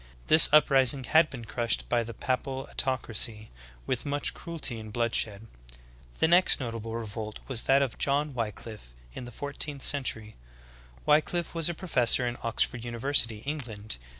[0.25, 3.51] This uprising had been crushed by the papal autocracy
[3.85, 5.45] with much cruelty and bloodshed.
[6.17, 10.37] The next notable revolt was that of John Wickliflfe in the fourteenth century.
[11.07, 13.97] Wickllffe was a professor in Oxford university, England.